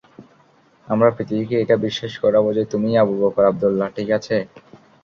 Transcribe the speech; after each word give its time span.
আমরা 0.87 1.09
পৃথিবীকে 1.17 1.55
এটা 1.59 1.75
বিশ্বাস 1.85 2.13
করাবো 2.23 2.49
যে, 2.57 2.63
তুমিই 2.71 2.99
আবু 3.03 3.13
বকর 3.21 3.43
আবদুল্লাহ, 3.51 3.87
ঠিক 3.97 4.09
আছে? 4.17 4.35